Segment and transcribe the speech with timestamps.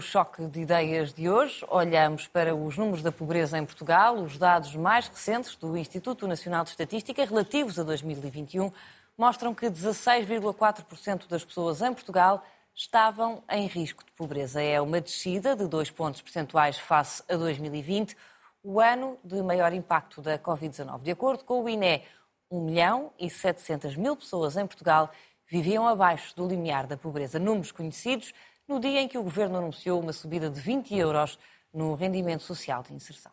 [0.00, 4.38] No choque de ideias de hoje, olhamos para os números da pobreza em Portugal, os
[4.38, 8.72] dados mais recentes do Instituto Nacional de Estatística, relativos a 2021,
[9.18, 12.42] mostram que 16,4% das pessoas em Portugal
[12.74, 14.62] estavam em risco de pobreza.
[14.62, 18.16] É uma descida de dois pontos percentuais face a 2020,
[18.62, 21.02] o ano de maior impacto da Covid-19.
[21.02, 22.02] De acordo com o INE,
[22.50, 25.10] 1 milhão e 700 mil pessoas em Portugal
[25.46, 27.38] viviam abaixo do limiar da pobreza.
[27.38, 28.32] Números conhecidos
[28.70, 31.36] no dia em que o Governo anunciou uma subida de 20 euros
[31.74, 33.32] no rendimento social de inserção.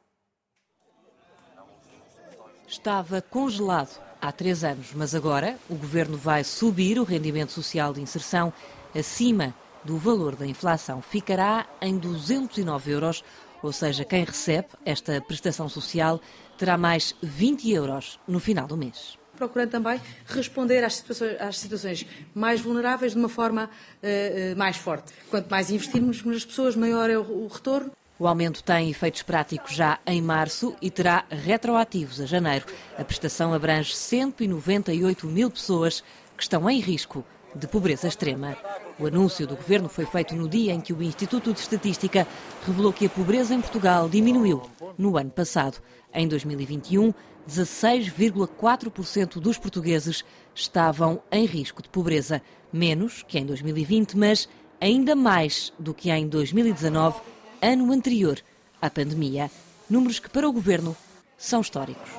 [2.67, 8.01] Estava congelado há três anos, mas agora o Governo vai subir o rendimento social de
[8.01, 8.51] inserção
[8.97, 11.03] acima do valor da inflação.
[11.03, 13.23] Ficará em 209 euros,
[13.61, 16.19] ou seja, quem recebe esta prestação social
[16.57, 22.05] terá mais 20 euros no final do mês procurando também responder às situações, às situações
[22.33, 25.13] mais vulneráveis de uma forma uh, mais forte.
[25.29, 27.91] Quanto mais investirmos nas pessoas, maior é o, o retorno.
[28.19, 32.65] O aumento tem efeitos práticos já em março e terá retroativos a janeiro.
[32.97, 36.03] A prestação abrange 198 mil pessoas
[36.35, 37.23] que estão em risco
[37.55, 38.57] de pobreza extrema.
[38.99, 42.27] O anúncio do governo foi feito no dia em que o Instituto de Estatística
[42.65, 44.63] revelou que a pobreza em Portugal diminuiu
[44.97, 45.77] no ano passado.
[46.11, 47.13] Em 2021,
[47.47, 54.49] 16,4% dos portugueses estavam em risco de pobreza, menos que em 2020, mas
[54.81, 57.21] ainda mais do que em 2019,
[57.61, 58.39] ano anterior
[58.81, 59.49] à pandemia.
[59.89, 60.95] Números que, para o governo,
[61.37, 62.09] são históricos.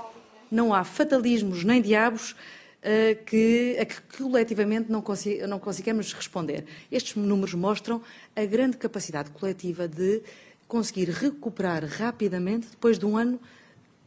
[0.50, 6.64] Não há fatalismos nem diabos uh, que, a que coletivamente não, consi não consigamos responder.
[6.90, 8.00] Estes números mostram
[8.34, 10.22] a grande capacidade coletiva de
[10.66, 13.38] conseguir recuperar rapidamente depois de um ano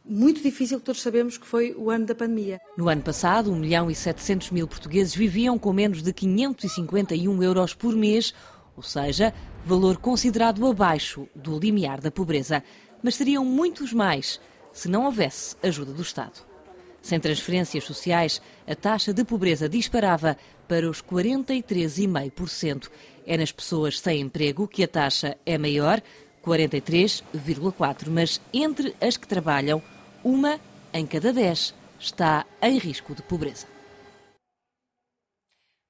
[0.04, 2.60] muito difícil que todos sabemos que foi o ano da pandemia.
[2.76, 7.74] No ano passado, 1 milhão e 700 mil portugueses viviam com menos de 551 euros
[7.74, 8.34] por mês,
[8.76, 9.32] ou seja,
[9.64, 12.62] valor considerado abaixo do limiar da pobreza.
[13.02, 14.40] Mas seriam muitos mais
[14.72, 16.52] se não houvesse ajuda do Estado.
[17.00, 20.36] Sem transferências sociais, a taxa de pobreza disparava
[20.68, 22.88] para os 43,5%.
[23.26, 26.00] É nas pessoas sem emprego que a taxa é maior,
[26.44, 29.82] 43,4%, mas entre as que trabalham,
[30.24, 30.60] uma
[30.92, 33.66] em cada dez está em risco de pobreza.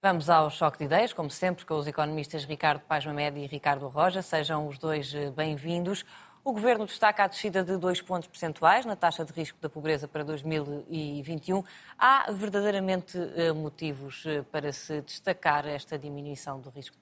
[0.04, 3.86] Vamos ao choque de ideias, como sempre, com os economistas Ricardo Paz Mamed e Ricardo
[3.86, 4.20] Roja.
[4.20, 6.04] Sejam os dois eh, bem-vindos.
[6.44, 10.08] O Governo destaca a descida de dois pontos percentuais na taxa de risco da pobreza
[10.08, 11.62] para 2021.
[11.96, 16.96] Há verdadeiramente eh, motivos eh, para se destacar esta diminuição do risco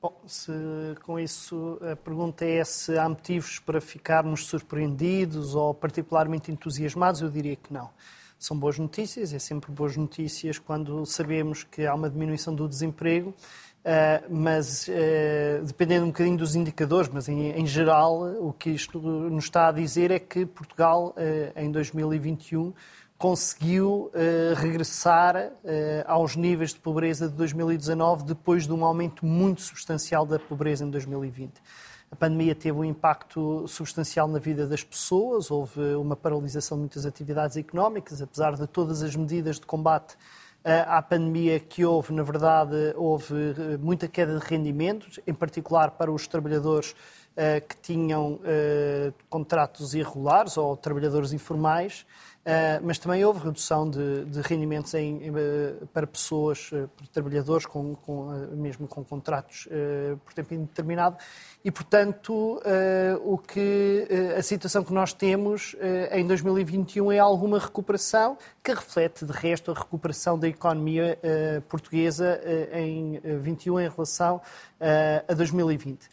[0.00, 0.52] Bom, se
[1.02, 7.30] com isso a pergunta é se há motivos para ficarmos surpreendidos ou particularmente entusiasmados, eu
[7.30, 7.88] diria que não.
[8.38, 13.34] São boas notícias, é sempre boas notícias quando sabemos que há uma diminuição do desemprego,
[13.82, 19.44] eh, mas eh, dependendo um bocadinho dos indicadores, mas em geral o que isto nos
[19.44, 22.74] está a dizer é que Portugal eh, em 2021
[23.18, 25.50] conseguiu uh, regressar uh,
[26.06, 30.90] aos níveis de pobreza de 2019 depois de um aumento muito substancial da pobreza em
[30.90, 31.52] 2020.
[32.10, 37.04] A pandemia teve um impacto substancial na vida das pessoas, houve uma paralisação de muitas
[37.04, 42.22] atividades económicas, apesar de todas as medidas de combate uh, à pandemia que houve, na
[42.22, 43.34] verdade, houve
[43.80, 46.94] muita queda de rendimentos, em particular para os trabalhadores
[47.68, 48.40] que tinham
[49.28, 52.06] contratos irregulares ou trabalhadores informais.
[52.46, 54.92] Uh, mas também houve redução de, rendimentos
[55.92, 57.96] para pessoas, para trabalhadores, com,
[58.52, 59.66] mesmo com contratos
[60.24, 61.16] por tempo indeterminado.
[61.64, 62.62] E, portanto,
[63.24, 64.06] o que,
[64.38, 65.74] a situação que nós temos
[66.12, 71.18] em 2021 é alguma recuperação, que reflete, de resto, a recuperação da economia
[71.68, 72.40] portuguesa
[72.72, 74.40] em 21 em relação
[75.26, 76.08] a 2020.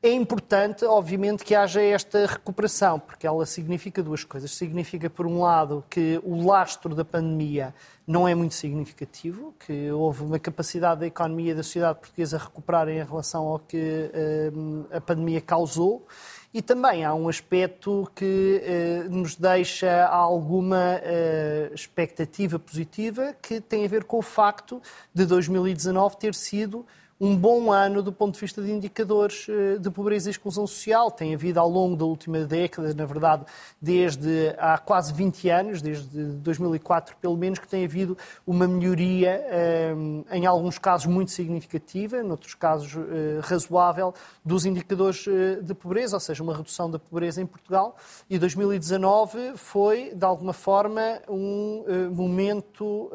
[0.00, 4.52] É importante, obviamente, que haja esta recuperação, porque ela significa duas coisas.
[4.52, 7.74] Significa, por um lado, que o lastro da pandemia
[8.06, 12.88] não é muito significativo, que houve uma capacidade da economia e da sociedade portuguesa recuperar
[12.88, 16.06] em relação ao que uh, a pandemia causou.
[16.54, 18.62] E também há um aspecto que
[19.04, 24.80] uh, nos deixa alguma uh, expectativa positiva, que tem a ver com o facto
[25.12, 26.86] de 2019 ter sido
[27.20, 31.10] um bom ano do ponto de vista de indicadores eh, de pobreza e exclusão social.
[31.10, 33.44] Tem havido ao longo da última década, na verdade,
[33.82, 38.16] desde há quase 20 anos, desde 2004 pelo menos, que tem havido
[38.46, 39.94] uma melhoria, eh,
[40.30, 45.26] em alguns casos muito significativa, em outros casos eh, razoável, dos indicadores
[45.62, 47.96] de pobreza, ou seja, uma redução da pobreza em Portugal.
[48.30, 53.10] E 2019 foi, de alguma forma, um momento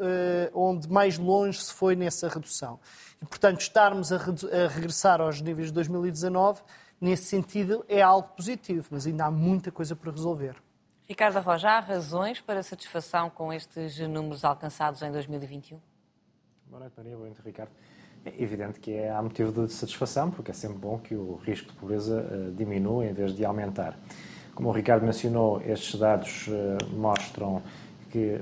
[0.52, 2.78] onde mais longe se foi nessa redução.
[3.24, 6.60] E, portanto, estar começarmos a, a regressar aos níveis de 2019,
[7.00, 10.54] nesse sentido, é algo positivo, mas ainda há muita coisa para resolver.
[11.08, 15.80] Ricardo Roja, há razões para satisfação com estes números alcançados em 2021?
[16.66, 17.16] Boa noite, Maria.
[17.16, 17.70] Boa noite, Ricardo.
[18.26, 21.72] É evidente que é, há motivo de satisfação, porque é sempre bom que o risco
[21.72, 23.98] de pobreza uh, diminua em vez de aumentar.
[24.54, 27.62] Como o Ricardo mencionou, estes dados uh, mostram
[28.14, 28.40] que uh,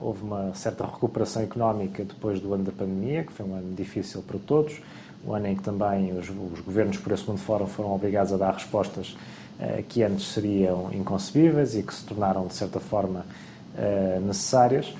[0.00, 4.22] houve uma certa recuperação económica depois do ano da pandemia, que foi um ano difícil
[4.22, 4.80] para todos,
[5.26, 8.38] um ano em que também os, os governos por esse mundo fora foram obrigados a
[8.38, 9.14] dar respostas
[9.58, 13.26] uh, que antes seriam inconcebíveis e que se tornaram, de certa forma,
[13.74, 14.90] uh, necessárias.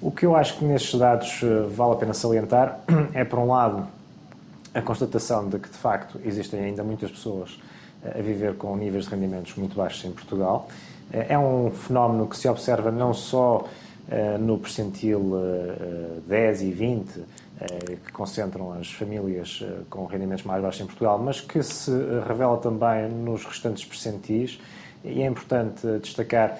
[0.00, 2.80] O que eu acho que nestes dados vale a pena salientar
[3.12, 3.86] é, por um lado,
[4.72, 7.60] a constatação de que, de facto, existem ainda muitas pessoas
[8.02, 10.68] a viver com níveis de rendimentos muito baixos em Portugal
[11.12, 17.18] é um fenómeno que se observa não só uh, no percentil uh, 10 e 20,
[17.18, 17.26] uh,
[18.04, 21.90] que concentram as famílias com rendimentos mais baixos em Portugal, mas que se
[22.26, 24.60] revela também nos restantes percentis.
[25.04, 26.58] E é importante destacar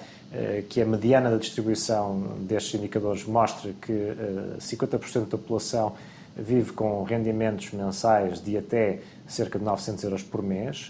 [0.69, 4.15] que a mediana da distribuição destes indicadores mostra que
[4.59, 5.93] 50% da população
[6.37, 10.89] vive com rendimentos mensais de até cerca de 900 euros por mês,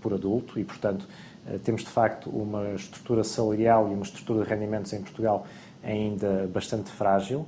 [0.00, 1.25] por adulto, e, portanto, eh,
[1.64, 5.46] temos de facto uma estrutura salarial e uma estrutura de rendimentos em Portugal
[5.82, 7.46] ainda bastante frágil.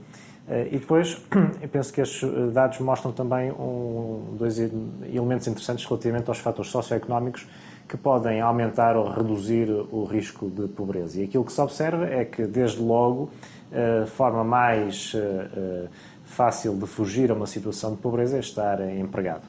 [0.48, 1.20] Eh, e depois,
[1.60, 6.70] eu penso que estes eh, dados mostram também um, dois elementos interessantes relativamente aos fatores
[6.70, 7.46] socioeconómicos
[7.86, 11.20] que podem aumentar ou reduzir o risco de pobreza.
[11.20, 13.30] E aquilo que se observa é que, desde logo,
[13.72, 15.16] a forma mais
[16.22, 19.44] fácil de fugir a uma situação de pobreza é estar empregado.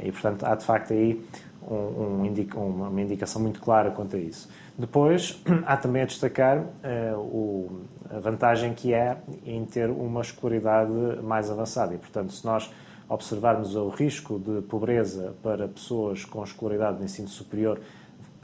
[0.00, 1.24] E, portanto, há de facto aí
[1.70, 4.48] um, indica, uma indicação muito clara quanto a isso.
[4.76, 10.92] Depois, há também a destacar uh, o, a vantagem que é em ter uma escolaridade
[11.22, 11.94] mais avançada.
[11.94, 12.70] E, portanto, se nós
[13.08, 17.80] observarmos o risco de pobreza para pessoas com escolaridade de ensino superior,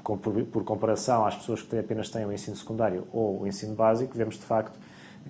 [0.02, 3.74] com, por, por, comparação às pessoas que apenas têm o ensino secundário ou o ensino
[3.74, 4.78] básico, vemos de facto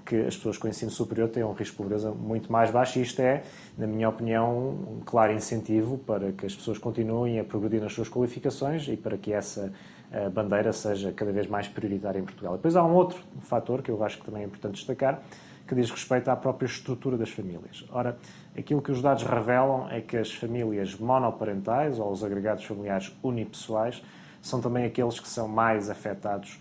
[0.04, 3.02] que as pessoas com ensino superior têm um risco de pobreza muito mais baixo e
[3.02, 3.42] isto é,
[3.76, 8.08] na minha opinião, um claro incentivo para que as pessoas continuem a progredir nas suas
[8.08, 9.72] qualificações e para que essa
[10.10, 12.54] eh, bandeira seja cada vez mais prioritária em Portugal.
[12.56, 15.22] Depois há um outro fator que eu acho que também é importante destacar,
[15.66, 17.84] que diz respeito à própria estrutura das famílias.
[17.90, 18.16] Ora,
[18.56, 24.02] aquilo que os dados revelam é que as famílias monoparentais ou os agregados familiares unipessoais
[24.40, 26.58] são também aqueles que são mais afetados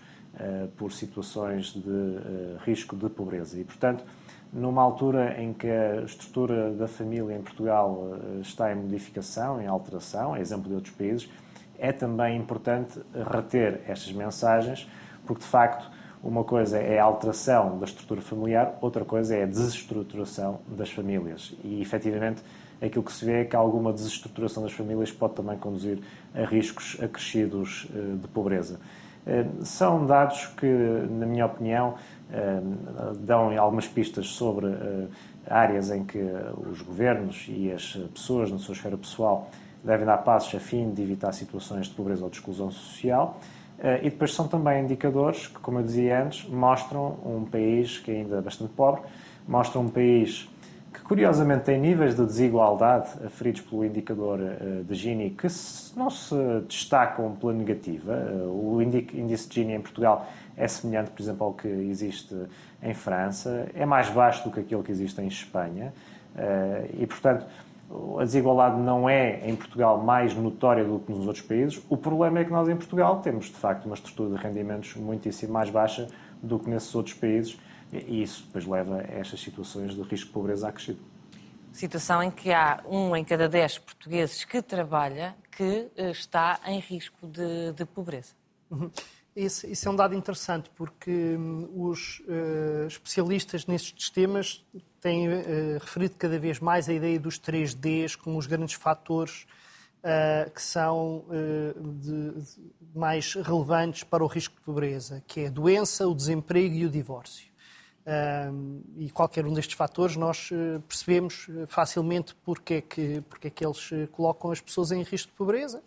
[0.77, 3.59] por situações de uh, risco de pobreza.
[3.59, 4.03] E, portanto,
[4.53, 9.67] numa altura em que a estrutura da família em Portugal uh, está em modificação, em
[9.67, 11.29] alteração, a exemplo de outros países,
[11.79, 12.99] é também importante
[13.31, 14.89] reter estas mensagens,
[15.25, 15.91] porque de facto
[16.23, 21.55] uma coisa é a alteração da estrutura familiar, outra coisa é a desestruturação das famílias.
[21.63, 22.41] E efetivamente
[22.81, 25.99] aquilo que se vê é que alguma desestruturação das famílias pode também conduzir
[26.33, 27.87] a riscos acrescidos
[28.19, 28.79] de pobreza.
[29.27, 31.95] Eh, são dados que, na minha opinião,
[32.31, 32.61] eh,
[33.19, 35.07] dão algumas pistas sobre eh,
[35.49, 36.19] áreas em que
[36.71, 39.49] os governos e as pessoas, na sua esfera pessoal,
[39.83, 43.39] devem dar passos a fim de evitar situações de pobreza ou de exclusão social.
[44.01, 48.37] E depois são também indicadores que, como eu dizia antes, mostram um país que ainda
[48.37, 49.01] é bastante pobre,
[49.47, 50.49] mostram um país
[51.07, 55.47] curiosamente tem níveis de desigualdade aferidos pelo indicador eh, de Gini que
[55.95, 56.35] não se
[56.67, 58.13] destacam pela negativa.
[58.13, 60.27] Eh, o índice de Gini em Portugal
[60.57, 62.35] é semelhante, por exemplo, ao que existe
[62.83, 65.93] em França, é mais baixo do que aquele que existe em Espanha
[66.35, 67.45] eh, e, portanto,
[68.19, 71.81] a desigualdade não é em Portugal mais notória do que nos outros países.
[71.89, 75.53] O problema é que nós em Portugal temos, de facto, uma estrutura de rendimentos muitíssimo
[75.53, 76.09] mais baixa
[76.43, 77.57] do que nesses outros países
[77.91, 80.99] e isso depois leva a estas situações de risco de pobreza acrescido.
[81.71, 86.79] Situação em que há um em cada dez portugueses que trabalha que eh, está em
[86.79, 88.33] risco de, de pobreza.
[88.69, 88.89] Uhum.
[89.35, 94.65] Isso, isso, é um dado interessante, porque hum, os uh, especialistas nestes temas
[94.99, 99.45] têm uh, referido cada vez mais a ideia dos 3Ds como os grandes fatores
[99.99, 101.25] uh, que são
[102.01, 106.73] de, de mais relevantes para o risco de pobreza, que é a doença, o desemprego
[106.73, 107.45] e o divórcio
[108.95, 113.49] e qualquer um destes fatores nós eh, percebemos eh, facilmente porque é, que, porque é
[113.49, 115.83] que eles eh, colocam as pessoas em risco de pobreza.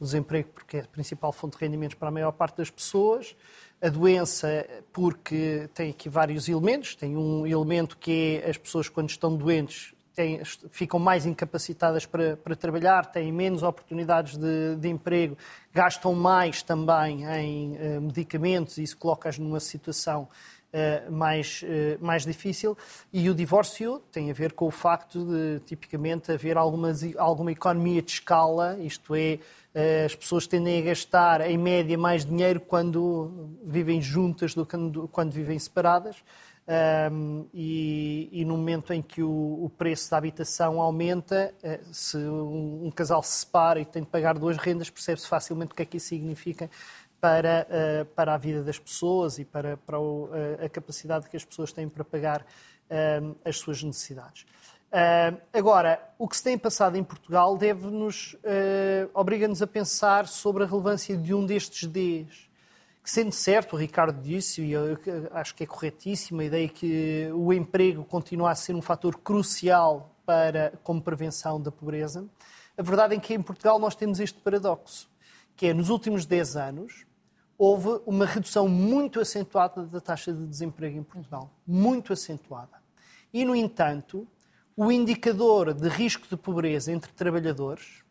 [0.00, 3.36] O desemprego, porque é a principal fonte de rendimentos para a maior parte das pessoas.
[3.80, 6.96] A doença, porque tem aqui vários elementos.
[6.96, 12.36] Tem um elemento que é as pessoas, quando estão doentes, têm, ficam mais incapacitadas para,
[12.36, 15.36] para, trabalhar, têm menos oportunidades de, de emprego,
[15.72, 20.28] gastam mais também em medicamentos e isso coloca-as numa situação
[21.10, 22.76] mais, uh, mais difícil.
[23.12, 28.00] E o divórcio tem a ver com o facto de, tipicamente, haver algumas, alguma economia
[28.00, 29.38] de escala, isto é,
[29.74, 34.76] uh, as pessoas tendem a gastar, em média, mais dinheiro quando vivem juntas do que
[35.10, 36.16] quando vivem separadas.
[37.10, 41.52] Um, e, e, no momento em que o, o, preço da habitação aumenta,
[41.90, 45.74] se um, um, casal se separa e tem de pagar duas rendas, percebe-se facilmente o
[45.74, 46.70] que é que isso significa
[47.20, 51.36] para, uh, para a vida das pessoas e para, para o, uh, a capacidade que
[51.36, 54.46] as pessoas têm para pagar uh, as suas necessidades.
[55.52, 58.36] agora, o que se tem passado em Portugal deve-nos,
[59.14, 62.50] obriga-nos a pensar sobre a relevância de um destes Ds.
[63.02, 64.98] Que, sendo certo, o Ricardo disse, e eu
[65.30, 70.10] acho que é corretíssima a ideia que o emprego continua a ser um fator crucial
[70.26, 72.28] para, como prevenção da pobreza,
[72.76, 75.08] a verdade é que em Portugal nós temos este paradoxo,
[75.54, 77.06] que é nos últimos 10 anos,
[77.60, 81.50] houve uma redução muito acentuada da taxa de desemprego em Portugal.
[81.66, 82.80] Muito acentuada.
[83.34, 84.26] E, no entanto,
[84.74, 88.02] o indicador de risco de pobreza entre trabalhadores,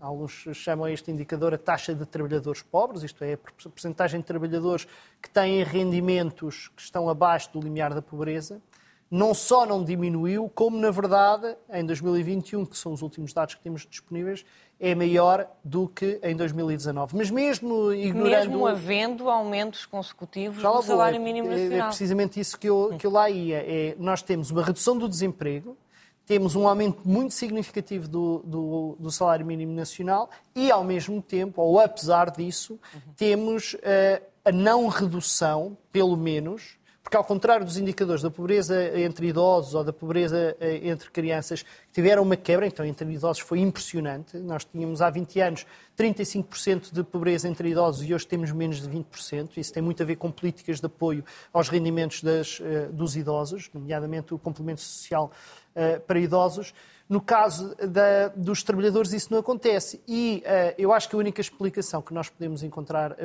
[0.00, 4.88] alguns chamam este indicador a taxa de trabalhadores pobres, isto é, a porcentagem de trabalhadores
[5.22, 8.60] que têm rendimentos que estão abaixo do limiar da pobreza,
[9.10, 13.60] não só não diminuiu, como, na verdade, em 2021, que são os últimos dados que
[13.60, 14.44] temos disponíveis,
[14.78, 17.16] é maior do que em 2019.
[17.16, 18.30] Mas mesmo ignorando...
[18.30, 21.78] Mesmo havendo aumentos consecutivos do salário é, mínimo é nacional.
[21.78, 23.58] É precisamente isso que eu, que eu lá ia.
[23.58, 25.76] É, nós temos uma redução do desemprego,
[26.24, 31.60] temos um aumento muito significativo do, do, do, salário mínimo nacional e, ao mesmo tempo,
[31.60, 32.78] ou apesar disso,
[33.16, 39.28] temos uh, a não redução, pelo menos, porque, ao contrário dos indicadores da pobreza entre
[39.28, 44.36] idosos ou da pobreza eh, entre crianças, tiveram uma quebra, então entre idosos foi impressionante.
[44.38, 45.66] Nós tínhamos há 20 anos
[45.98, 49.58] 35% de pobreza entre idosos e hoje temos menos de 20%.
[49.58, 53.68] Isso tem muito a ver com políticas de apoio aos rendimentos das, eh, dos idosos,
[53.74, 55.30] nomeadamente o complemento social
[55.74, 56.72] eh, para idosos.
[57.10, 60.00] No caso da, dos trabalhadores, isso não acontece.
[60.06, 63.16] E uh, eu acho que a única explicação que nós podemos encontrar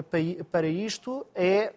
[0.52, 1.72] para isto é,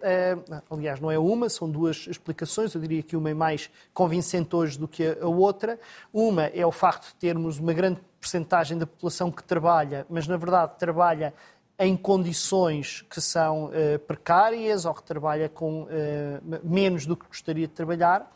[0.48, 2.74] uh, aliás, não é uma, são duas explicações.
[2.74, 5.78] Eu diria que uma é mais convincente hoje do que a outra.
[6.10, 10.36] Uma é o facto de termos uma grande percentagem da população que trabalha, mas na
[10.36, 11.34] verdade trabalha
[11.78, 15.86] em condições que são uh, precárias ou que trabalha com
[16.64, 18.28] menos do que gostaria de trabalhar.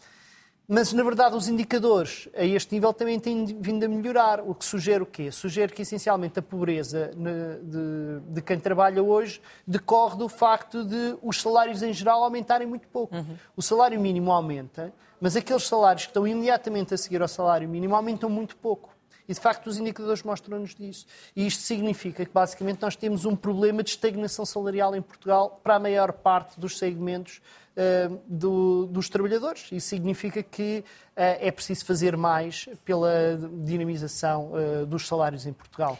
[0.69, 4.65] Mas, na verdade, os indicadores a este nível também têm vindo a melhorar, o que
[4.65, 5.31] sugere o quê?
[5.31, 11.43] Sugere que, essencialmente, a pobreza de, de quem trabalha hoje decorre do facto de os
[11.43, 13.15] salários em geral aumentarem muito pouco.
[13.15, 13.37] Uhum.
[13.57, 17.95] O salário mínimo aumenta, mas aqueles salários que estão imediatamente a seguir ao salário mínimo
[17.95, 18.93] aumentam muito pouco.
[19.29, 21.07] E, de facto, os indicadores mostram-nos disso.
[21.37, 25.76] E isto significa que, basicamente, nós temos um problema de estagnação salarial em Portugal para
[25.76, 27.41] a maior parte dos segmentos
[27.76, 29.71] uh, do, dos trabalhadores.
[29.71, 35.97] Isso significa que uh, é preciso fazer mais pela dinamização uh, dos salários em Portugal.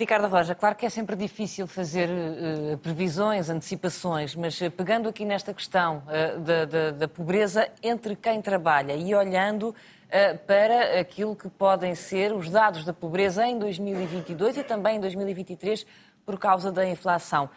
[0.00, 5.26] Ricardo Roja, claro que é sempre difícil fazer uh, previsões, antecipações, mas uh, pegando aqui
[5.26, 9.74] nesta questão uh, da, da, da, pobreza entre quem trabalha e olhando
[10.44, 15.86] para aquilo que podem ser os dados da pobreza em 2022 e também em 2023
[16.26, 17.48] por causa da inflação.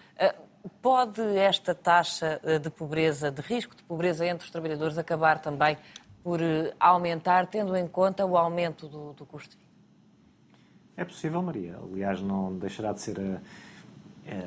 [0.82, 5.78] Pode esta taxa eh, de pobreza, de risco de pobreza entre os trabalhadores, acabar também
[6.24, 9.62] por eh, aumentar, tendo em conta o aumento do, do custo de vida?
[10.96, 11.78] É possível, Maria.
[11.92, 13.20] Aliás, não deixará de ser
[14.26, 14.44] é,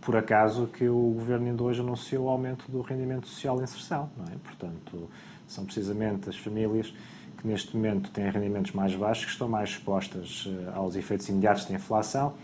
[0.00, 4.10] por acaso que o Governo ainda hoje anunciou o aumento do rendimento social de inserção.
[4.16, 4.36] Não é?
[4.42, 5.08] Portanto,
[5.46, 6.92] são precisamente as famílias
[7.38, 11.74] que neste momento têm rendimentos mais baixos que estão mais expostas aos efeitos imediatos da
[11.74, 12.34] inflação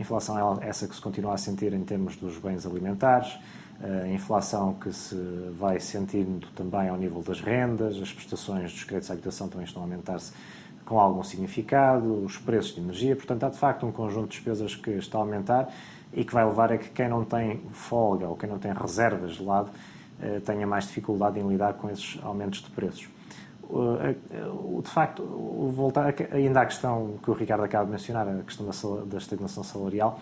[0.00, 3.36] inflação é essa que se continua a sentir em termos dos bens alimentares,
[3.80, 5.16] a inflação que se
[5.52, 9.82] vai sentindo também ao nível das rendas, as prestações dos créditos à habitação também estão
[9.82, 10.32] a aumentar-se
[10.88, 14.74] com algum significado, os preços de energia, portanto há de facto um conjunto de despesas
[14.74, 15.68] que está a aumentar
[16.14, 19.34] e que vai levar a que quem não tem folga ou quem não tem reservas
[19.34, 19.70] de lado
[20.22, 23.06] eh, tenha mais dificuldade em lidar com esses aumentos de preços.
[24.82, 25.22] De facto,
[25.74, 28.66] voltar ainda à questão que o Ricardo acaba de mencionar, a questão
[29.06, 30.18] da estagnação salarial,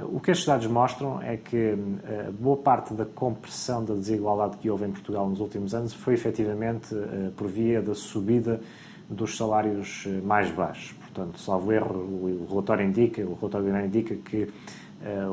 [0.00, 1.56] o que estes dados mostram é que
[2.04, 6.14] eh, boa parte da compressão da desigualdade que houve em Portugal nos últimos anos foi
[6.14, 8.60] efetivamente eh, por via da subida
[9.08, 10.92] dos salários eh, mais baixos.
[10.92, 14.48] Portanto, salvo erro, o relatório indica, o relatório indica que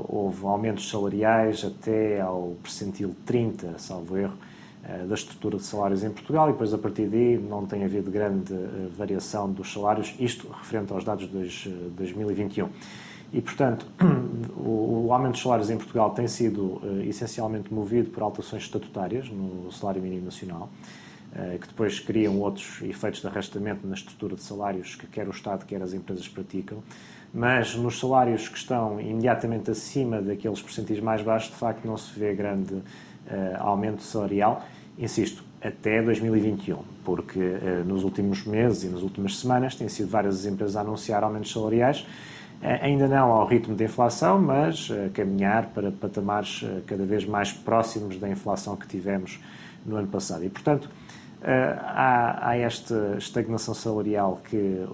[0.10, 4.38] houve aumentos salariais até ao percentil 30, salvo erro,
[4.84, 8.10] eh, da estrutura de salários em Portugal e depois a partir daí não tem havido
[8.10, 12.68] grande eh, variação dos salários, isto referente aos dados de 2021.
[13.32, 13.86] E, portanto,
[14.58, 19.30] o, o aumento dos salários em Portugal tem sido uh, essencialmente movido por alterações estatutárias
[19.30, 21.11] no salário mínimo nacional, uh,
[21.62, 25.66] que depois criam outros efeitos de arrastamento na estrutura de salários que quer o Estado,
[25.66, 26.84] quer as empresas praticam.
[27.34, 32.20] Mas nos salários que estão imediatamente acima daqueles percentis mais baixos, de facto, não se
[32.20, 32.84] vê grande uh,
[33.60, 34.66] aumento salarial.
[35.00, 37.40] Insisto, até 2021, porque
[37.86, 41.52] nos últimos meses e nas últimas semanas têm sido várias as empresas a anunciar aumentos
[41.54, 42.06] salariais
[42.62, 47.26] eh, ainda não ao ritmo da inflação, mas eh, caminhar para patamares eh, cada vez
[47.26, 49.40] mais próximos da inflação que tivemos
[49.84, 50.46] no ano passado.
[50.46, 50.88] E, portanto,
[51.44, 54.86] há, há esta estagnação salarial que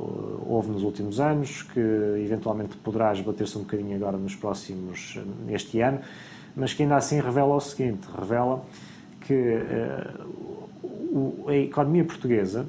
[0.45, 1.79] houve nos últimos anos, que
[2.23, 5.99] eventualmente poderá esbater-se um bocadinho agora nos próximos, neste ano,
[6.55, 8.63] mas que ainda assim revela o seguinte, revela
[9.21, 9.61] que
[11.47, 12.65] a economia portuguesa,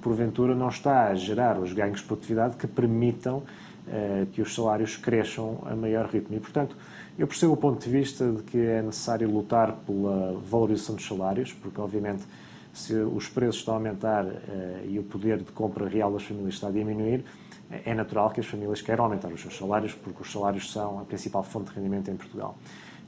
[0.00, 3.42] porventura, não está a gerar os ganhos de produtividade que permitam
[3.90, 6.36] eh, que os salários cresçam a maior ritmo.
[6.36, 6.76] E, portanto,
[7.18, 11.54] eu percebo o ponto de vista de que é necessário lutar pela valorização dos salários,
[11.54, 12.22] porque, obviamente,
[12.78, 16.54] se os preços estão a aumentar eh, e o poder de compra real das famílias
[16.54, 17.24] está a diminuir,
[17.84, 21.04] é natural que as famílias queiram aumentar os seus salários, porque os salários são a
[21.04, 22.56] principal fonte de rendimento em Portugal.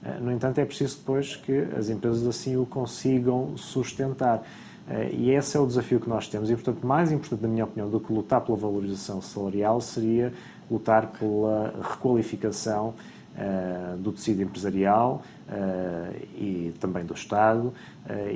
[0.04, 4.42] Eh, no entanto, é preciso depois que as empresas assim o consigam sustentar.
[5.12, 6.50] E esse é o desafio que nós temos.
[6.50, 10.32] E, portanto, mais importante, na minha opinião, do que lutar pela valorização salarial seria
[10.68, 12.94] lutar pela requalificação
[13.36, 17.72] uh, do tecido empresarial uh, e também do Estado uh,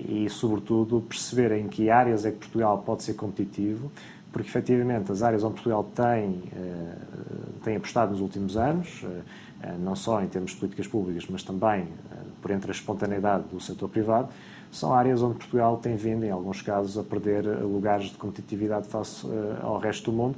[0.09, 3.91] e, sobretudo, perceber em que áreas é que Portugal pode ser competitivo,
[4.33, 6.43] porque efetivamente as áreas onde Portugal tem,
[7.63, 9.05] tem apostado nos últimos anos,
[9.79, 11.87] não só em termos de políticas públicas, mas também
[12.43, 14.31] por entre a espontaneidade do setor privado,
[14.73, 19.25] são áreas onde Portugal tem vindo, em alguns casos, a perder lugares de competitividade face
[19.63, 20.37] ao resto do mundo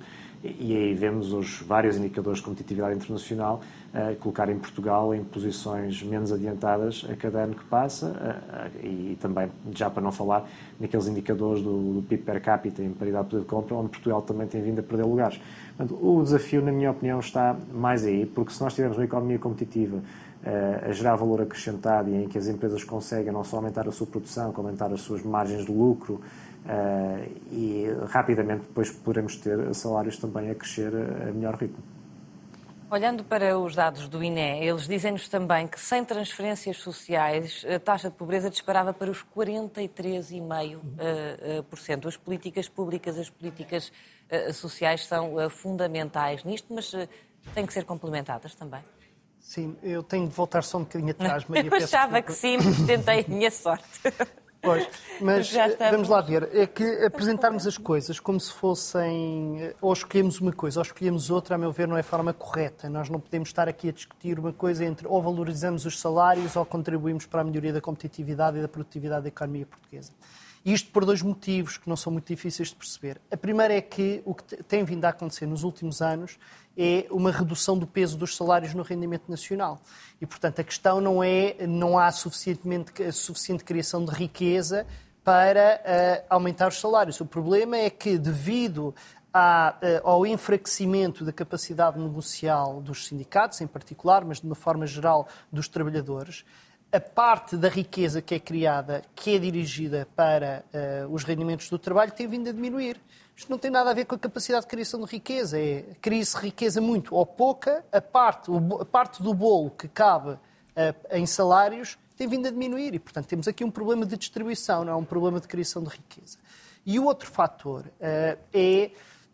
[0.58, 3.60] e aí vemos os vários indicadores de competitividade internacional
[3.94, 9.50] uh, Portugal em posições menos adiantadas a cada ano que passa uh, uh, e também,
[9.72, 10.48] já para não falar,
[10.78, 14.22] naqueles indicadores do, do PIB per capita em paridade de poder de compra, onde Portugal
[14.22, 15.40] também tem vindo a perder lugares.
[15.76, 19.38] Portanto, o desafio, na minha opinião, está mais aí, porque se nós tivermos uma economia
[19.38, 20.00] competitiva
[20.88, 24.06] a gerar valor acrescentado e em que as empresas conseguem não só aumentar a sua
[24.06, 26.20] produção, como aumentar as suas margens de lucro,
[27.50, 31.82] e rapidamente depois poderemos ter salários também a crescer a melhor ritmo.
[32.88, 38.08] Olhando para os dados do INE, eles dizem-nos também que sem transferências sociais a taxa
[38.08, 42.04] de pobreza disparava para os 43,5%.
[42.04, 43.90] Uh, as políticas públicas, as políticas
[44.30, 46.92] uh, sociais são fundamentais nisto, mas
[47.54, 48.82] têm que ser complementadas também.
[49.40, 51.70] Sim, eu tenho de voltar só um bocadinho atrás, Maria.
[51.70, 54.00] Eu achava que sim, mas tentei a minha sorte.
[54.66, 54.88] Pois,
[55.20, 56.48] mas eh, vamos lá ver.
[56.52, 59.62] É que apresentarmos as coisas como se fossem.
[59.62, 62.32] Eh, ou escolhemos uma coisa ou escolhemos outra, a meu ver, não é a forma
[62.32, 62.88] correta.
[62.90, 66.66] Nós não podemos estar aqui a discutir uma coisa entre ou valorizamos os salários ou
[66.66, 70.12] contribuímos para a melhoria da competitividade e da produtividade da economia portuguesa.
[70.66, 73.20] Isto por dois motivos que não são muito difíceis de perceber.
[73.30, 76.40] A primeira é que o que tem vindo a acontecer nos últimos anos
[76.76, 79.80] é uma redução do peso dos salários no rendimento nacional.
[80.20, 84.84] E, portanto, a questão não é não há suficientemente, suficiente criação de riqueza
[85.22, 87.20] para uh, aumentar os salários.
[87.20, 88.92] O problema é que, devido
[89.32, 94.84] à, uh, ao enfraquecimento da capacidade negocial dos sindicatos, em particular, mas de uma forma
[94.84, 96.44] geral dos trabalhadores,
[96.92, 101.78] a parte da riqueza que é criada, que é dirigida para uh, os rendimentos do
[101.78, 103.00] trabalho, tem vindo a diminuir.
[103.36, 105.60] Isto não tem nada a ver com a capacidade de criação de riqueza.
[105.60, 110.38] É cria-se riqueza muito ou pouca, a parte, a parte do bolo que cabe uh,
[111.10, 112.94] em salários tem vindo a diminuir.
[112.94, 115.90] E, portanto, temos aqui um problema de distribuição, não é um problema de criação de
[115.90, 116.38] riqueza.
[116.84, 118.90] E o outro fator uh, é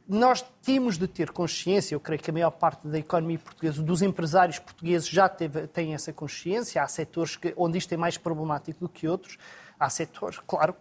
[0.08, 4.02] nós temos de ter consciência, eu creio que a maior parte da economia portuguesa, dos
[4.02, 6.82] empresários portugueses já teve, essa consciência.
[6.82, 9.38] Há setores que, onde isto é mais problemático do que outros.
[9.78, 10.74] Há setores, claro,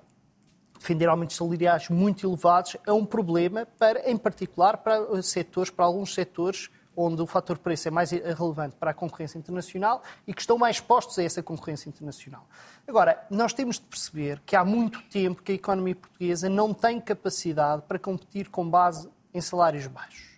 [0.77, 6.13] defender aumentos salariais muito elevados é um problema, para, em particular para setores, para alguns
[6.13, 10.57] setores onde o fator preço é mais relevante para a concorrência internacional e que estão
[10.57, 12.47] mais expostos a essa concorrência internacional.
[12.87, 16.99] Agora, nós temos de perceber que há muito tempo que a economia portuguesa não tem
[16.99, 20.31] capacidade para competir com base em salários baixos.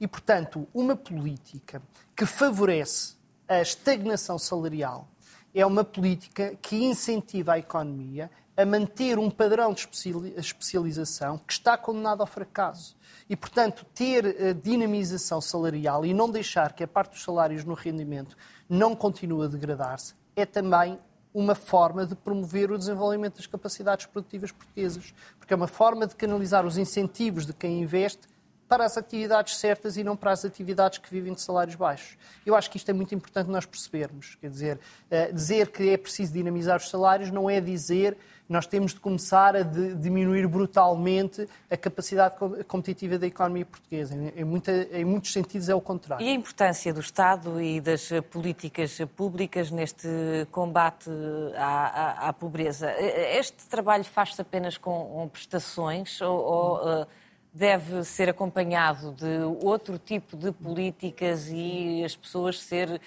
[0.00, 1.82] E, portanto, uma política
[2.16, 3.16] que favorece
[3.48, 5.08] a estagnação salarial
[5.54, 9.88] é uma política que incentiva a economia a manter um padrão de
[10.36, 12.96] especialização que está condenado ao fracasso.
[13.30, 17.74] E, portanto, ter a dinamização salarial e não deixar que a parte dos salários no
[17.74, 18.36] rendimento
[18.68, 20.98] não continue a degradar-se é também
[21.32, 26.16] uma forma de promover o desenvolvimento das capacidades produtivas portuguesas, porque é uma forma de
[26.16, 28.26] canalizar os incentivos de quem investe
[28.68, 32.18] para as atividades certas e não para as atividades que vivem de salários baixos.
[32.44, 34.36] Eu acho que isto é muito importante nós percebermos.
[34.40, 38.16] Quer dizer, uh, dizer que é preciso dinamizar os salários não é dizer
[38.48, 44.14] nós temos de começar a de, diminuir brutalmente a capacidade competitiva da economia portuguesa.
[44.34, 46.24] Em, muita, em, muitos sentidos é o contrário.
[46.24, 50.08] E a importância do Estado e das políticas públicas neste
[50.50, 51.10] combate
[51.56, 52.90] à, à, à pobreza?
[52.98, 57.06] Este trabalho faz-se apenas com prestações ou, ou
[57.52, 63.00] deve ser acompanhado de outro tipo de políticas e as pessoas ser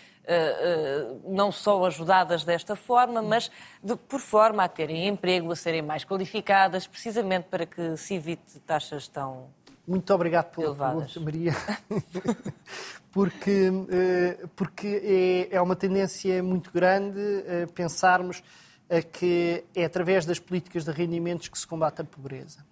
[1.26, 3.52] não só ajudadas desta forma, mas
[3.84, 8.60] de, por forma a terem emprego, a serem mais qualificadas, precisamente para que se evite
[8.62, 9.50] taxas tão
[9.88, 11.14] muito obrigado pela elevadas.
[11.14, 11.54] pergunta, Maria.
[13.12, 17.20] porque uh, porque é, é uma tendência muito grande
[17.74, 18.44] pensarmos
[19.12, 22.66] que é através das políticas de rendimentos que se combate a pobreza.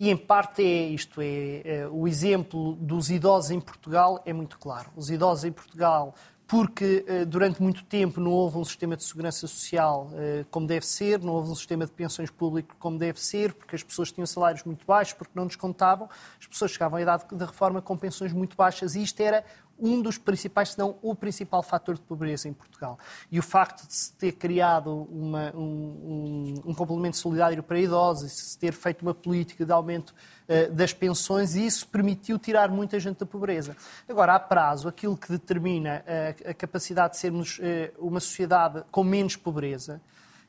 [0.00, 4.58] E em parte é isto, é, é, o exemplo dos idosos em Portugal é muito
[4.58, 4.90] claro.
[4.96, 6.14] Os idosos em Portugal,
[6.50, 10.84] porque eh, durante muito tempo não houve um sistema de segurança social eh, como deve
[10.84, 14.26] ser, não houve um sistema de pensões público como deve ser, porque as pessoas tinham
[14.26, 16.08] salários muito baixos, porque não descontavam,
[16.40, 19.44] as pessoas chegavam à idade da reforma com pensões muito baixas e isto era
[19.80, 22.98] um dos principais, se não o principal fator de pobreza em Portugal.
[23.30, 28.32] E o facto de se ter criado uma, um, um, um, complemento solidário para idosos,
[28.32, 33.18] se ter feito uma política de aumento uh, das pensões, isso permitiu tirar muita gente
[33.18, 33.76] da pobreza.
[34.08, 37.62] Agora, a prazo, aquilo que determina a, a capacidade de sermos uh,
[37.98, 40.00] uma sociedade com menos pobreza,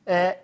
[0.02, 0.36] Uh,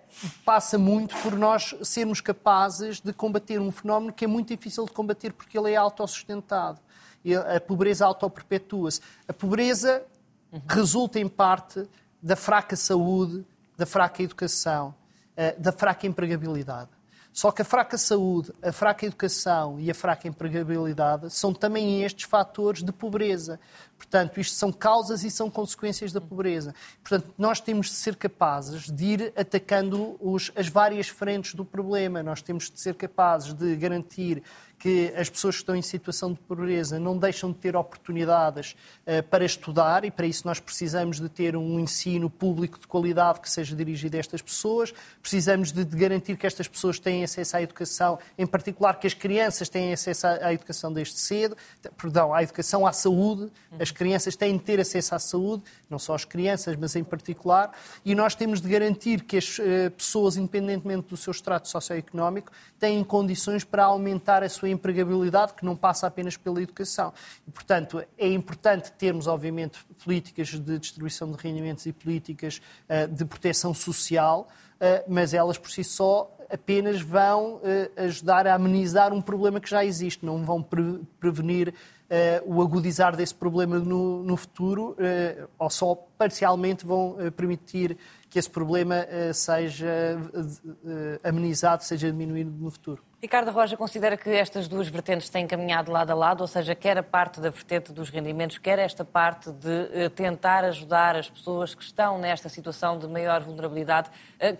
[0.44, 4.92] passa muito por nós sermos capazes de combater um fenómeno que é muito difícil de
[4.92, 6.78] combater porque ele é autossustentado
[7.56, 9.00] a pobreza autoperpetua-se.
[9.26, 10.02] A pobreza
[10.52, 10.60] uhum.
[10.68, 11.88] resulta, em parte,
[12.22, 13.44] da fraca saúde,
[13.76, 14.94] da fraca educação,
[15.36, 16.90] eh, da fraca empregabilidade.
[17.32, 22.24] Só que a fraca saúde, a fraca educação e a fraca empregabilidade são também estes
[22.24, 23.60] fatores de pobreza.
[23.98, 26.74] Portanto, isto são causas e são consequências da pobreza.
[27.02, 32.22] Portanto, nós temos de ser capazes de ir atacando os, as várias frentes do problema.
[32.22, 34.42] Nós temos de ser capazes de garantir
[34.78, 39.22] que as pessoas que estão em situação de pobreza não deixam de ter oportunidades uh,
[39.24, 43.50] para estudar e para isso nós precisamos de ter um ensino público de qualidade que
[43.50, 47.62] seja dirigido a estas pessoas, precisamos de, de garantir que estas pessoas têm acesso à
[47.62, 51.56] educação, em particular que as crianças têm acesso à, à educação desde cedo,
[51.96, 53.50] perdão, à educação, à saúde,
[53.88, 57.72] as crianças têm de ter acesso à saúde, não só as crianças, mas em particular,
[58.04, 63.02] e nós temos de garantir que as uh, pessoas, independentemente do seu extrato socioeconómico, têm
[63.02, 67.12] condições para aumentar a sua empregabilidade, que não passa apenas pela educação.
[67.46, 73.24] E, portanto, é importante termos, obviamente, políticas de distribuição de rendimentos e políticas uh, de
[73.24, 77.60] proteção social, uh, mas elas por si só apenas vão
[77.94, 81.74] ajudar a amenizar um problema que já existe, não vão pre prevenir
[82.46, 84.96] o agudizar desse problema no, no futuro,
[85.58, 87.96] ou só parcialmente vão permitir
[88.30, 90.18] que esse problema seja
[91.22, 93.02] amenizado, seja diminuído no futuro.
[93.20, 96.96] Ricardo Roja considera que estas duas vertentes têm caminhado lado a lado, ou seja, quer
[96.98, 101.74] a parte da vertente dos rendimentos, quer esta parte de eh, tentar ajudar as pessoas
[101.74, 104.08] que estão nesta situação de maior vulnerabilidade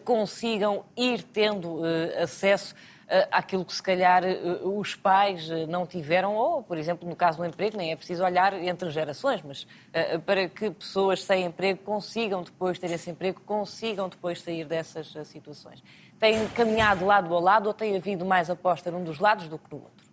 [0.05, 2.98] consigam ir tendo eh, acesso eh,
[3.31, 4.23] àquilo que se calhar
[4.63, 8.53] os pais não tiveram, ou, por exemplo, no caso do emprego, nem é preciso olhar
[8.63, 9.67] entre gerações, mas
[10.27, 15.83] para que pessoas sem emprego consigam depois ter esse emprego, consigam depois sair dessas situações
[16.19, 19.71] tem caminhado lado a lado ou tem havido mais aposta num dos lados do que
[19.71, 20.09] no outro?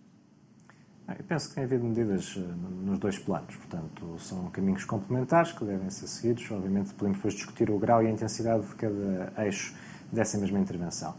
[1.07, 5.63] Eu penso que tem havido medidas eh, nos dois planos, portanto, são caminhos complementares que
[5.63, 6.49] devem ser seguidos.
[6.49, 9.75] Obviamente, podemos depois discutir o grau e a intensidade de cada eixo
[10.11, 11.15] dessa mesma intervenção.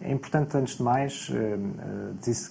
[0.00, 1.58] É importante, antes de mais, eh,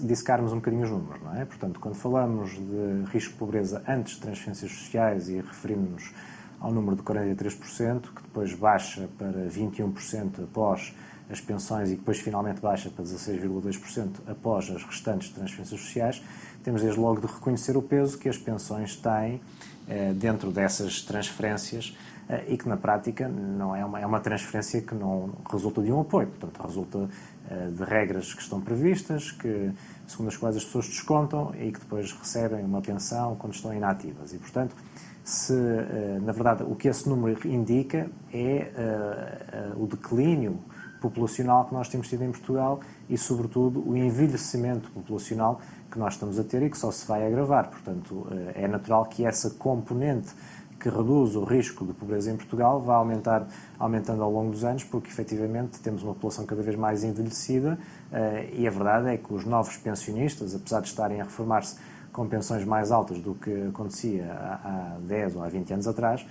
[0.02, 1.46] dissecarmos um bocadinho os números, não é?
[1.46, 6.14] Portanto, quando falamos de risco de pobreza antes de transferências sociais e referimos-nos
[6.60, 10.94] ao número de 43%, que depois baixa para 21% após
[11.30, 16.22] as pensões e depois finalmente baixa para 16,2% após as restantes transferências sociais,
[16.64, 19.42] temos desde logo de reconhecer o peso que as pensões têm
[19.88, 21.96] eh, dentro dessas transferências
[22.30, 25.92] eh, e que na prática não é uma, é uma transferência que não resulta de
[25.92, 27.10] um apoio, portanto resulta
[27.76, 29.72] de regras que estão previstas, que,
[30.06, 34.34] segundo as quais as pessoas descontam e que depois recebem uma pensão quando estão inativas.
[34.34, 34.76] E, portanto,
[35.24, 35.54] se,
[36.22, 38.72] na verdade, o que esse número indica é
[39.78, 40.60] o declínio
[41.00, 42.80] populacional que nós temos tido em Portugal
[43.10, 47.26] e, sobretudo, o envelhecimento populacional que nós estamos a ter e que só se vai
[47.26, 47.70] agravar.
[47.70, 50.30] Portanto, eh, é natural que essa componente
[50.80, 53.48] que reduz o risco de pobreza em Portugal vá aumentar,
[53.80, 57.78] aumentando ao longo dos anos, porque efetivamente temos uma população cada vez mais envelhecida
[58.12, 61.78] eh, e a verdade é que os novos pensionistas, apesar de estarem a reformar-se
[62.12, 66.26] com pensões mais altas do que acontecia há 10 ou há 20 anos atrás,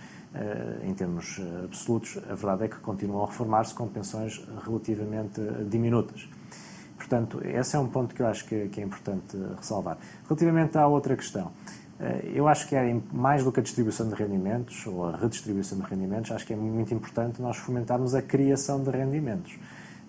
[0.83, 6.29] em termos absolutos, a verdade é que continuam a reformar-se com pensões relativamente diminutas.
[6.97, 9.99] Portanto, esse é um ponto que eu acho que, é importante ressalvar.
[10.25, 11.86] Relativamente à outra questão, eh,
[12.35, 15.85] eu acho que é mais do que a distribuição de rendimentos ou a redistribuição de
[15.85, 19.59] rendimentos, acho que é muito importante nós fomentarmos a criação de rendimentos.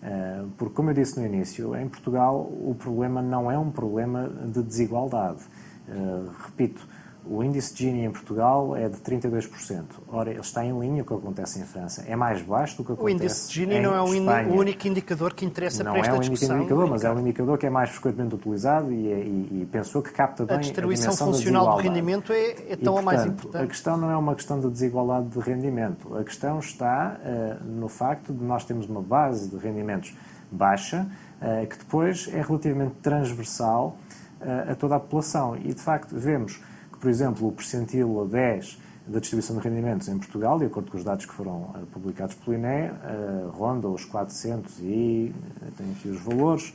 [0.01, 4.29] Eh, porque, como eu disse no início, em Portugal o problema não é um problema
[4.45, 5.41] de desigualdade.
[5.87, 6.87] Eh, repito,
[7.29, 9.83] o índice de Gini em Portugal é de 32%.
[10.07, 12.03] Ora, ele está em linha com o que acontece em França.
[12.07, 15.33] É mais baixo do que acontece O índice de Gini não é o, único indicador
[15.33, 16.49] que interessa não para esta discussão.
[16.49, 19.11] Não é o único indicador, mas é um indicador que é mais frequentemente utilizado e,
[19.11, 22.53] é, e, e pensou que capta bem a distribuição a funcional do rendimento é, é
[22.55, 23.63] tão e, portanto, mais importante.
[23.63, 26.17] A questão não é uma questão de desigualdade de rendimento.
[26.17, 30.15] A questão está uh, no facto de nós termos uma base de rendimentos
[30.51, 31.07] baixa,
[31.41, 33.97] uh, que depois é relativamente transversal
[34.41, 35.55] uh, a toda a população.
[35.57, 36.61] E, de facto, vemos
[36.99, 41.03] por exemplo, o percentil 10 da distribuição de rendimentos em Portugal, de acordo com os
[41.03, 46.09] dados que foram uh, publicados pelo INE, uh, ronda os 400 e, uh, tenho aqui
[46.09, 46.73] os valores,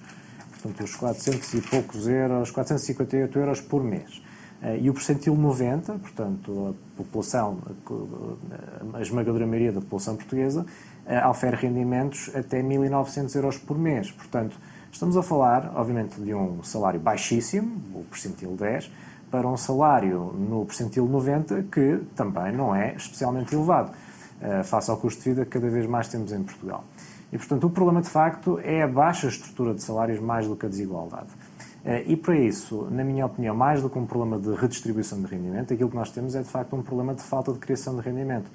[0.50, 4.22] portanto, os 400 e poucos euros, 458 euros por mês.
[4.80, 7.58] E o percentil 90, portanto, a população,
[8.94, 10.64] a esmagadora maioria da população portuguesa,
[11.28, 14.12] ofere rendimentos até 1.900 euros por mês.
[14.12, 14.56] Portanto,
[14.92, 18.88] estamos a falar, obviamente, de um salário baixíssimo, o percentil 10,
[19.32, 24.98] para um salário no percentil 90 que também não é especialmente elevado, uh, face ao
[24.98, 26.84] custo de vida que cada vez mais temos em Portugal.
[27.32, 30.66] E, portanto, o problema de facto é a baixa estrutura de salários mais do que
[30.66, 31.28] a desigualdade.
[31.82, 35.26] Uh, e para isso, na minha opinião, mais do que um problema de redistribuição de
[35.26, 38.02] rendimento, aquilo que nós temos é de facto um problema de falta de criação de
[38.02, 38.50] rendimento.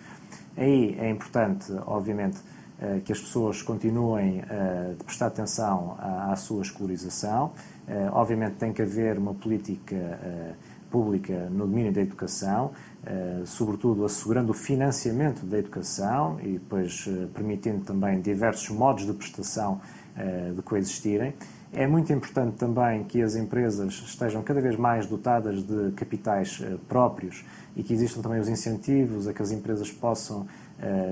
[0.56, 2.38] Aí é importante, obviamente,
[3.06, 7.52] que as pessoas continuem a prestar atenção à, sua escolarização.
[8.12, 9.96] Obviamente tem que haver uma política
[10.90, 12.72] pública no domínio da educação,
[13.06, 19.13] eh, sobretudo assegurando o financiamento da educação e depois eh, permitindo também diversos modos de
[19.13, 19.82] prestação
[20.16, 21.34] eh, de coexistirem.
[21.74, 27.44] É muito importante também que as empresas estejam cada vez mais dotadas de capitais próprios
[27.76, 30.48] e que existam também os incentivos a que as empresas possam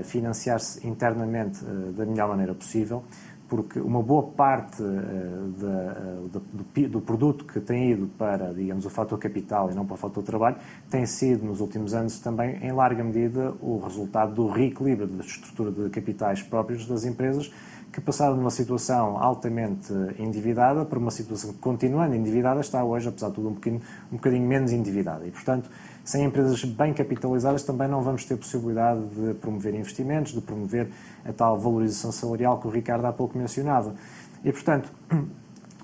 [0.04, 1.64] financiar-se internamente
[1.96, 3.02] da melhor maneira possível
[3.48, 8.90] porque uma boa parte uh, uh, do, do, produto que tem ido para, digamos, o
[8.90, 10.56] fator capital e não para o fator trabalho,
[10.90, 15.70] tem sido, nos últimos anos, também, em larga medida, o resultado do reequilíbrio da estrutura
[15.70, 17.52] de capitais próprios das empresas,
[17.92, 23.08] que passaram de uma situação altamente endividada para uma situação que, continuando endividada, está hoje,
[23.08, 25.24] apesar de tudo, um um bocadinho menos endividada.
[25.26, 25.70] E, portanto,
[26.06, 30.88] sem empresas bem capitalizadas também não vamos ter possibilidade de promover investimentos, de promover
[31.24, 33.92] a tal valorização salarial que o Ricardo há pouco mencionava.
[34.44, 34.88] E, portanto,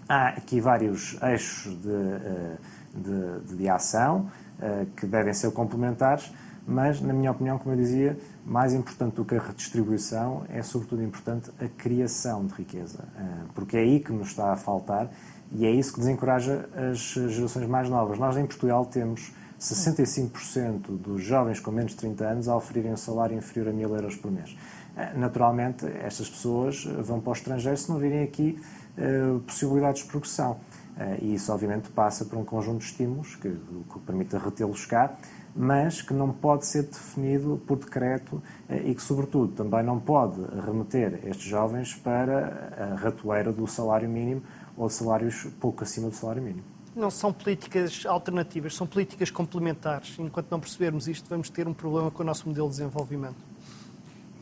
[0.09, 2.57] há aqui vários eixos de, eh,
[2.95, 4.31] de, de ação
[4.61, 6.33] eh, que devem ser complementares,
[6.65, 11.03] mas, na minha opinião, como eu dizia, mais importante do que a redistribuição é, sobretudo,
[11.03, 13.23] importante a criação de riqueza, eh,
[13.57, 15.11] porque é aí que nos está a faltar
[15.51, 18.21] e é isso que desencoraja as gerações mais novas.
[18.21, 19.33] Nós, em Portugal, temos
[19.63, 23.95] 65% dos jovens com menos de 30 anos a oferirem um salário inferior a 1000
[23.95, 24.57] euros por mês.
[24.97, 28.61] Eh, naturalmente, estas pessoas vão para o estrangeiro se não virem aqui
[28.99, 30.53] uh, possibilidades de progressão.
[30.97, 35.15] Uh, e isso, obviamente, passa por um conjunto de estímulos que, que permita retê-los cá,
[35.55, 40.41] mas que não pode ser definido por decreto uh, e que, sobretudo, também não pode
[40.67, 44.43] remeter estes jovens para a ratoeira do salário mínimo
[44.77, 50.19] ou salários pouco acima do salário mínimo não são políticas alternativas, são políticas complementares.
[50.19, 53.53] Enquanto não percebermos isto, vamos ter um problema com o nosso modelo de desenvolvimento.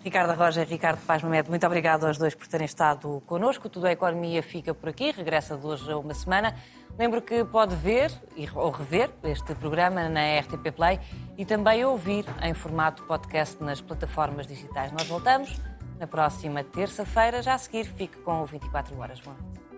[0.03, 3.69] Ricardo Roja e Ricardo Paz Mamed, muito obrigado aos dois por terem estado connosco.
[3.69, 6.57] Tudo a Economia fica por aqui, regressa de hoje a uma semana.
[6.99, 8.11] Lembro que pode ver
[8.55, 10.99] ou rever este programa na RTP Play
[11.37, 14.91] e também ouvir em formato podcast nas plataformas digitais.
[14.91, 15.61] Nós voltamos
[15.99, 17.43] na próxima terça-feira.
[17.43, 19.21] Já a seguir, fique com o 24 Horas.
[19.21, 19.70] Boa noite.